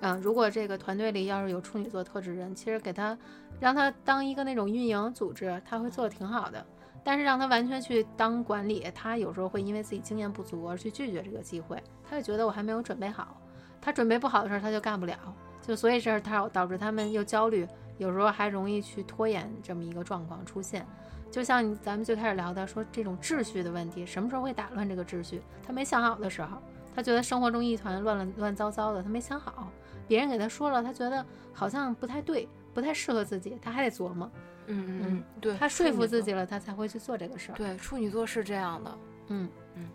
[0.00, 3.16] 嗯，如果这个团队里要是有处女座特质人，其实给他
[3.60, 6.64] 让他当一个那种运营组织，他会做的挺好的。
[7.04, 13.40] 但是让他完全去当管理，他有时候会因为自己经验不足而去拒绝这个机会，他就觉得我还没有准备好，
[13.80, 15.16] 他准备不好的事儿他就干不了，
[15.60, 20.86] 就所以这是他导致他们又焦虑，有时候还容易去拖延这么一个状况出现。
[21.30, 25.42] 就像咱们最开始聊的，说这种秩序的问题，什么时候会打乱这个秩序？
[25.66, 26.58] 他没想好的时候，
[26.94, 29.68] 他觉得生活中一团乱乱乱糟糟的，他没想好。
[30.06, 34.30] 别人给他说了，他觉得好像不太对，不太适合自己，他还得琢磨。
[34.66, 36.06] 嗯嗯嗯嗯，对，他说服。
[36.06, 37.54] 自己了，他才会去做这个事儿。
[37.54, 38.98] 对，处女座是这样的。
[39.28, 39.88] 嗯嗯。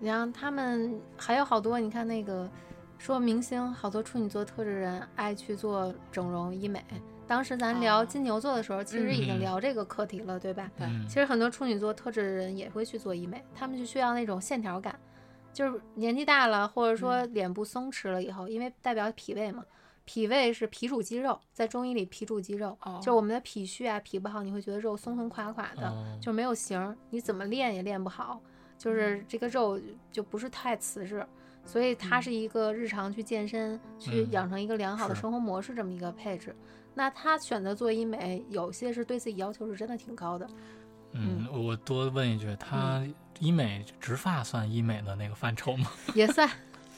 [0.00, 2.48] 然后他们还有好多，你看那个
[2.98, 6.84] 说明星，好多处女座特质人爱去做整容医美。
[7.26, 10.70] 当时咱聊哦金牛座的时候，其实已经嗯聊这个课题了，对吧？
[10.76, 14.98] 对嗯其实很多处女座特质的人也会去做医美，他们就需要那种线条感，
[15.52, 19.64] 就是年纪大了，或者说脸部松弛了以后，因为代表脾胃嘛，
[20.12, 28.40] 脾胃是脾主肌肉，在中医里脾主肌肉，哦就我们的脾虚啊，脾不好，你会觉得肉松松垮垮的，哦就没有型儿，你怎么练也练不好，
[28.76, 31.24] 就是这个肉就不是太瓷实。
[31.64, 36.56] 所以它是一个日常去健身、去嗯养成一个良好的生活模式这么一个配置。
[36.94, 40.50] 那他选择做医美，有些是对自己要求是真的挺高的。
[41.12, 43.06] 嗯，我多问一句，他
[43.38, 45.88] 医美植发算医美的那个范畴吗？
[46.16, 46.50] 也算，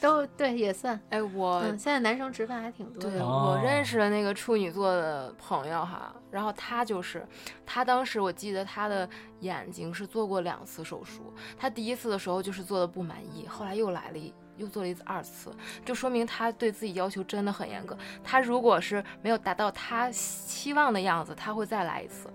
[0.03, 1.01] 都对也算。
[1.09, 3.19] 哎，我嗯，现在男生直发还挺多对的。
[3.19, 7.27] 对我认识的那个处女座的朋友哈，然后他就是，
[7.65, 9.09] 他当时我记得他的
[9.41, 14.35] 眼睛是做过两次手术，他第一次的时候就是做的不满意，后来又来了一。
[14.59, 15.51] 又做了一次二次，
[15.83, 17.97] 就说明他对自己要求真的很严格。
[18.23, 22.29] 他如果是没有达到他期望的样子，他会再来一次。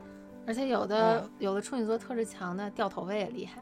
[0.48, 3.62] 而且有的、嗯有的处女座特质强的掉头发也厉害，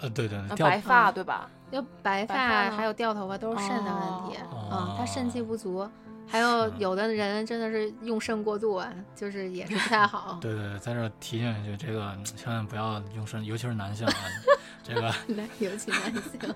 [0.00, 1.50] 呃，对对白发嗯对吧？
[1.70, 4.38] 要白白发还有掉头发都是肾的问题。
[4.50, 5.88] 哦嗯，他肾气不足。
[6.30, 10.38] 还有有的人真的是用肾过度啊，就是也是不太好。
[10.42, 14.12] 对对对，在这儿提醒一句，这个千万不要用肾，尤其是男性啊，
[14.84, 16.54] 这个男尤其男性，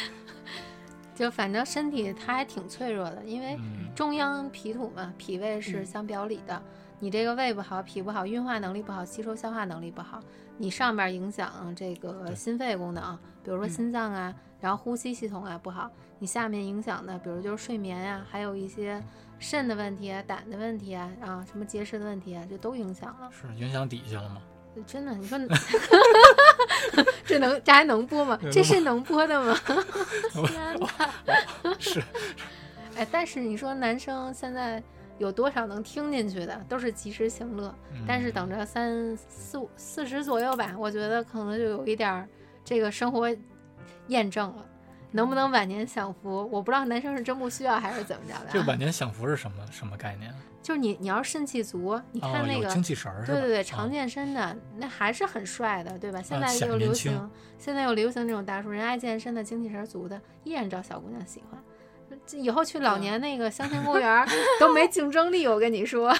[1.14, 6.60] 就反正身体它还挺脆弱的，因为嗯，中央脾土嘛，脾胃是嗯相表里的。
[6.98, 10.20] 你这个胃不好，脾不好，运化能力不好，吸收消化能力不好，
[10.58, 19.02] 你上面影响这个心肺功能，比如说嗯心脏啊，然后呼吸系统啊不好，你下面影响的，比如就是睡眠呀、还有一些
[19.38, 23.30] 肾的问题啊、胆的问题啊，啊什么结石的问题啊，这都影响了。
[23.30, 24.40] 是影响底下了吗？
[24.86, 25.38] 真的，你说
[27.24, 28.38] 这能这还能播吗？
[28.52, 29.58] 这是能播的吗？
[30.46, 31.74] 天哪！
[31.78, 32.02] 是，
[32.94, 34.82] 哎，但是你说男生现在
[35.18, 37.74] 有多少能听进去的，都是及时行乐。
[38.06, 42.28] 但是等着，三四五四十左右吧，我觉得可能就有一点儿
[42.64, 43.28] 这个生活
[44.08, 44.64] 验证了。
[45.12, 46.46] 能不能晚年享福？
[46.52, 48.50] 我不知道男生是真不需要还是怎么着的、啊。
[48.52, 50.34] 这晚年享福是什么什么概念？
[50.62, 53.24] 就是你，你要是肾气足，你哦，看那个，有精气神儿？
[53.24, 56.20] 对对对，啊常健身的、那还是很帅的，对吧？
[56.20, 61.62] 现在又流行，现在又流行这种大叔，人爱健身的、精气神儿足的，依然招小姑娘喜欢。
[62.26, 64.26] 这以后去老年那个乡村公园儿
[64.60, 66.14] 都没竞争力，我跟你说。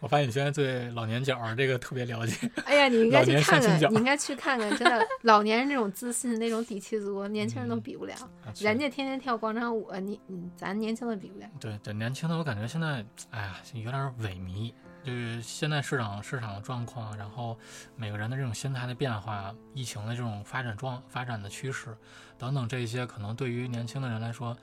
[0.00, 2.48] 我发现你现在对老年角儿这个特别了解。
[2.66, 8.14] 哎呀，你应 该去看看，你应该去看看，真的， 老年人这种自信、那种底气足，年轻人都嗯比不了。
[8.44, 11.46] 啊人家天天跳广场舞，你你咱年轻的比不了。
[11.58, 14.72] 对对，年轻的我感觉现在，哎呀，有点儿萎靡。
[15.04, 17.56] 就是现在市场市场的状况，然后
[17.96, 21.96] 每个人的这种心态的变化，疫情的这种发展状发展的趋势，
[22.36, 24.54] 等等这些，可能对于年轻的人来说，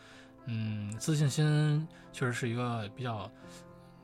[0.47, 3.29] 嗯，自信心确实是一个比较，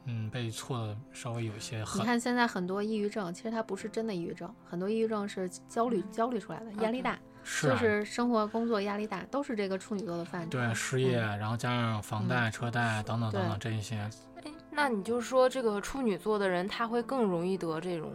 [0.05, 2.01] 嗯，被错的稍微有一些你。
[2.03, 10.57] 看现在很多抑郁症，其实它不是真的抑郁症，很多抑郁症是焦虑焦虑出来的，压力大，是啊，就是生活工作压力大，都是这个处女座的范畴。
[10.57, 13.97] 对失业，嗯然后加上房贷、车贷等等等等这一些，
[14.43, 18.11] 哎，那你就说这个处女座的人，他会更容易得这种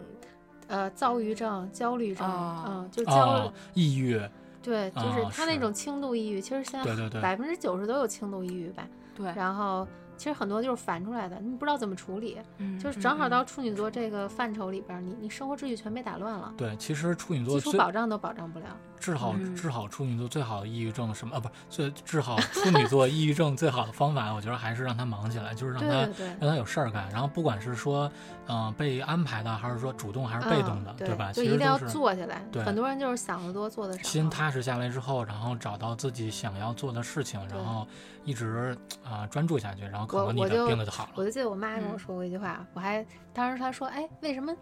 [0.68, 4.20] 呃，躁郁症、焦虑症，哦嗯，就焦，哦，抑郁，
[4.66, 8.82] 对，就是他那种轻度抑郁，其实现在百分之九十都有轻度抑郁吧。
[9.14, 18.66] 对，然后其实很多就是烦出来的，你不知道怎么处理，嗯就是正好到处女座这个范畴里边儿，你你生活秩序全被打乱了，对，其实处女座基础保障都保障不了。
[19.06, 21.38] 治好嗯治好处女座最好的抑郁症什么啊？
[21.38, 26.08] 不是最治好处女座抑郁症最好的方法， 我觉得还是让他忙起来，就是让他。
[26.40, 27.08] 让他有事儿干。
[27.10, 28.10] 然后不管是说
[28.48, 31.32] 嗯、呃被安排的，还是说主动还是被动的，对、吧？
[31.32, 32.42] 就一定要做起来。
[32.50, 34.02] 对很多人就是想得多，做得少。
[34.02, 37.86] 心踏实下来之后，然后找到自己想要做的事情，然后
[38.24, 41.10] 一直啊、专注下去，然后可能你的病的就好了。
[41.14, 44.54] 我就记得我妈跟我嗯说过一句话，我还当时她说，哎，为什么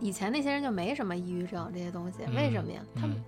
[0.00, 2.18] 以前那些人就没什么抑郁症这些东西？
[2.34, 2.80] 为什么呀？
[2.94, 3.24] 他们嗯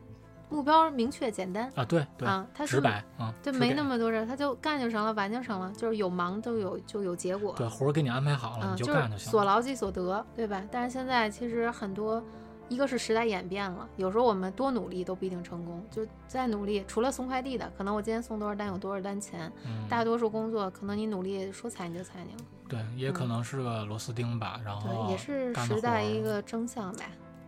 [0.55, 7.53] 目标明确简单啊，对对，啊，他直就白啊，对没那么多事，他就干就成了，完就成了，就是有忙就有就有结果。
[7.57, 9.31] 对活儿给你安排好了，啊，你就就是干行了。
[9.33, 10.63] 所劳即所得，对吧？
[10.71, 12.23] 但是现在其实很多，
[12.69, 27.05] 一个是时代演变了，有时候我们多努力都不一定成功，就再努力，除了送快递的，可能我今天送多少单有多少单钱，嗯，大多数工作可能你努力说裁你就裁你了，对，也可嗯能是个螺丝钉吧，然后对，也是时代一个征象吧。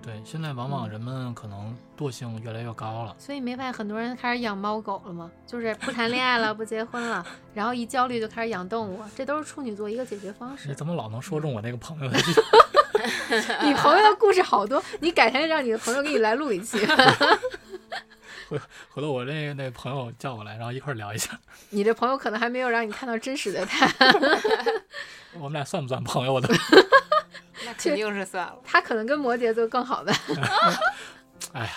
[0.07, 3.16] 对，现在往往嗯人们可能惰性越来越高了。
[3.19, 5.29] 所以没发现很多人开始养猫狗了吗？
[5.45, 10.75] 就是不谈恋爱了，不结婚了，然后一焦虑就开始养动物，这都是处女座一个解决方式你。
[10.77, 12.17] 怎么老能说中我那个朋友的？
[13.65, 16.79] 你朋友的故事好多，你改天让你的朋友给你来录一期。
[18.48, 18.57] 回
[18.90, 21.37] 回头我那那朋友叫我来，然后一块儿聊一下，
[21.71, 23.88] 你这朋友可能还没有让你看到真实的他，
[25.35, 26.48] 我们俩算不算朋友的？
[27.87, 28.58] 那肯定是算了。
[28.64, 30.12] 他可能跟摩羯座更好的。
[31.52, 31.70] 哎呀，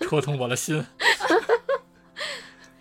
[0.00, 0.84] 戳痛我的心。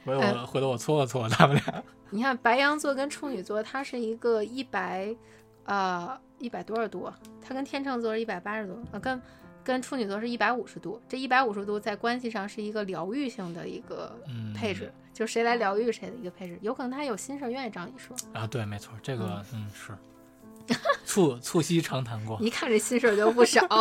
[0.05, 1.83] 回头哎我回头我搓了搓他们俩。
[2.11, 5.15] 你看白羊座跟处女座，它是一个一百，
[5.65, 7.11] 呃，一百多少度？
[7.41, 9.21] 它跟天秤座是一百八十度，呃，跟
[9.63, 11.01] 跟处女座是一百五十度。
[11.07, 16.59] 这一百五十度在关系上是一个疗愈性的一个嗯，配置，就谁来疗愈谁的一个配置。
[16.61, 19.93] 有可能他有心事儿愿意找你说，啊，对，没错，这个嗯是
[21.05, 22.37] 促促膝长谈过。
[22.41, 23.61] 一看这心事儿就不少。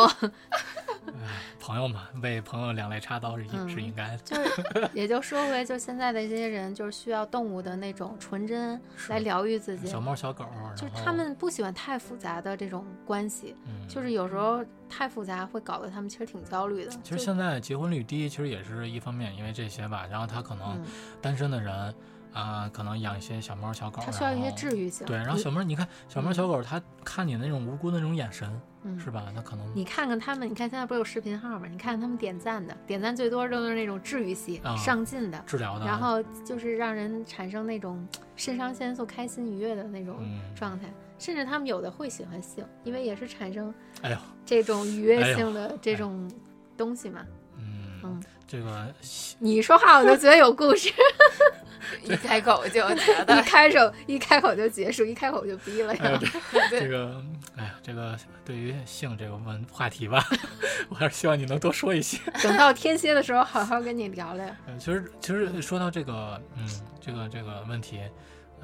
[1.59, 4.19] 朋友嘛，为朋友两肋插刀是应、嗯是应该的。
[4.19, 9.87] 就是， 也就说回，就现在的这些人，就是需要动物的那种纯真来疗愈自己。
[9.87, 10.45] 小猫小狗，
[10.77, 16.91] 就是他们不喜欢太复杂的这种关系，嗯，就是有时候太复杂会搞得他们其实挺焦虑的。
[17.05, 20.07] 其实现在结婚率低，其实也是一方面，因为这些吧。
[20.11, 20.85] 然后他可能嗯，
[21.21, 21.95] 单身的人
[22.33, 25.07] 啊、可能养一些小猫小狗，它需要一些治愈性。
[25.07, 28.49] 对，然后小猫，你看小猫嗯小狗，它看你那种无辜的那种眼神，
[28.85, 29.33] 嗯是吧？
[29.35, 31.67] 它可能你看看他们，你看现在不是有视频号吗？
[31.71, 40.93] 你看看他们点赞的，点赞最多就是那种治愈系、啊上进的，治疗的，然后就是让人产生那种肾上腺素开心愉悦的那种嗯，状态。
[41.19, 46.29] 甚至他们有的会喜欢性，因为也是产生哎呦，这种愉悦性的这种
[46.77, 47.21] 东西嘛。
[47.25, 47.33] 嗯，
[48.05, 48.87] 嗯这个
[49.39, 50.93] 你说话我就觉得有故事，
[52.05, 52.91] 一开口就觉
[53.39, 55.95] 一开手一开口就结束，一开口就逼了。
[55.97, 56.21] 这
[56.81, 57.23] 这个，
[57.57, 60.23] 哎呀，这个对于性这个问话题吧，
[60.91, 62.19] 我还是希望你能多说一些。
[62.43, 64.47] 等到天蝎的时候，好好跟你聊聊。
[64.67, 66.69] 嗯，其实其实说到这个，嗯，
[67.01, 68.01] 这个这个问题，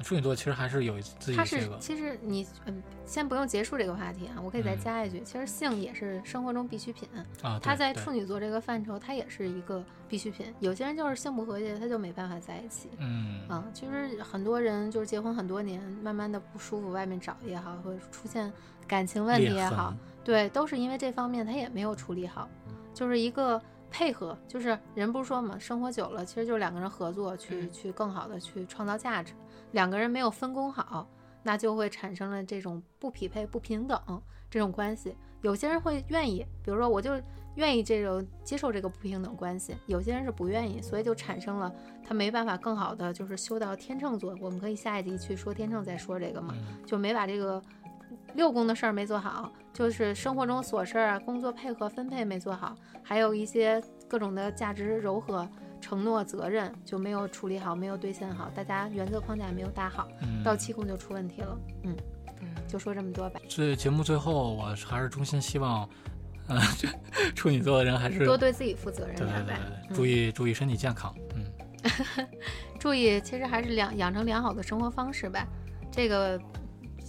[0.03, 7.07] 处女座其实还是有自己它这个，是其实你嗯，先不用结束这个话题啊，我可以再嗯加一句，其实性也是生活中必需品。
[7.41, 10.53] 啊，他对对在处女座这个范畴，他也是一个必需品。
[10.59, 12.89] 有些人就是性不和谐，他就没办法在一起。
[12.97, 18.51] 嗯啊，其实很多人就是结婚很多年，慢慢的不舒服，外面找也好，或者出现
[18.87, 19.93] 感情问题裂痕也好，
[20.23, 22.47] 对，都是因为这方面他也没有处理好，
[22.93, 29.33] 就是一个配合，就是人不是说嘛，生活久了，其实就是两个人合作去、嗯去更好的去创造价值，
[29.71, 31.07] 两个人没有分工好，
[31.43, 33.99] 那就会产生了这种不匹配、不平等
[34.49, 35.15] 这种关系。
[35.41, 37.13] 有些人会愿意，比如说我就
[37.55, 44.35] 愿意这种接受这个不平等关系，有些人是不愿意，所以就产生了他没办法更好的就是修到天秤座。
[44.41, 47.61] 我们可以下一集去说天秤再说这个嘛，嗯就没把这个
[48.33, 55.47] 六宫的事儿没做好，就是生活中琐事儿啊、工作配合分配没做好，还有一些各种的价值柔和、
[55.89, 61.57] 承诺、责任就没有处理好，没有兑现好，大家原则框架没有搭好，嗯，到七宫就出问题了。
[61.83, 61.95] 嗯，
[62.41, 65.89] 嗯就说这么多吧，这节目最后，我还是衷心希望，
[66.47, 66.87] 呃，这
[67.33, 72.27] 处女座的人还是多对自己负责任对对对注意注意身体健康，嗯，
[72.79, 75.43] 注意，其实还是良养成良好的生活方式吧。
[75.91, 76.37] 这个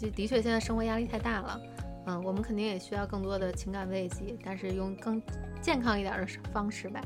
[0.00, 1.60] 的的确现在生活压力太大了，
[2.06, 5.20] 嗯，我们肯定也需要更多的情感慰藉，但是用更
[5.60, 6.98] 健康一点的方式吧。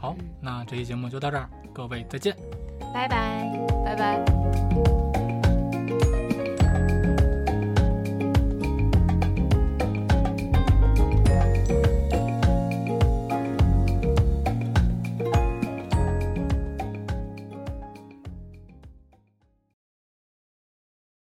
[0.00, 2.34] 好，那这期节目就到这儿，各位再见。
[2.92, 3.46] 拜拜。
[3.84, 5.09] 拜拜。